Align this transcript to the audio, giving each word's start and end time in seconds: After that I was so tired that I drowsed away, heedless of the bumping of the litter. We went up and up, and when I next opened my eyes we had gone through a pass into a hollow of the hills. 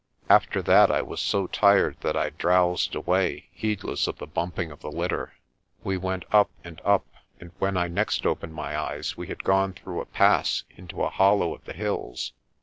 After 0.31 0.63
that 0.63 0.89
I 0.89 1.03
was 1.03 1.21
so 1.21 1.45
tired 1.45 1.95
that 2.01 2.17
I 2.17 2.31
drowsed 2.31 2.95
away, 2.95 3.49
heedless 3.51 4.07
of 4.07 4.17
the 4.17 4.25
bumping 4.25 4.71
of 4.71 4.79
the 4.79 4.89
litter. 4.91 5.33
We 5.83 5.95
went 5.95 6.25
up 6.31 6.49
and 6.63 6.81
up, 6.83 7.05
and 7.39 7.51
when 7.59 7.77
I 7.77 7.87
next 7.87 8.25
opened 8.25 8.55
my 8.55 8.75
eyes 8.75 9.15
we 9.15 9.27
had 9.27 9.43
gone 9.43 9.73
through 9.73 10.01
a 10.01 10.07
pass 10.07 10.63
into 10.75 11.03
a 11.03 11.09
hollow 11.11 11.53
of 11.53 11.65
the 11.65 11.73
hills. 11.73 12.33